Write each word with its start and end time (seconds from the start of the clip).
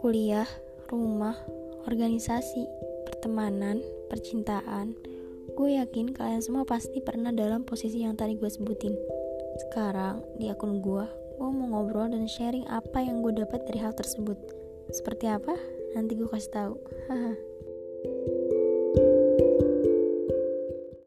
kuliah, 0.00 0.48
rumah, 0.88 1.36
organisasi, 1.84 2.64
pertemanan, 3.04 3.84
percintaan. 4.08 4.96
Gue 5.52 5.76
yakin 5.76 6.16
kalian 6.16 6.40
semua 6.40 6.64
pasti 6.64 7.04
pernah 7.04 7.28
dalam 7.36 7.68
posisi 7.68 8.00
yang 8.00 8.16
tadi 8.16 8.32
gue 8.32 8.48
sebutin. 8.48 8.96
Sekarang, 9.60 10.24
di 10.40 10.48
akun 10.48 10.80
gue, 10.80 11.04
gue 11.36 11.48
mau 11.52 11.68
ngobrol 11.68 12.08
dan 12.08 12.24
sharing 12.24 12.64
apa 12.72 13.04
yang 13.04 13.20
gue 13.20 13.44
dapat 13.44 13.60
dari 13.68 13.84
hal 13.84 13.92
tersebut. 13.92 14.40
Seperti 14.88 15.28
apa? 15.28 15.52
Nanti 15.92 16.16
gue 16.16 16.32
kasih 16.32 16.48
tahu. 16.48 16.74
Haha. 17.12 17.36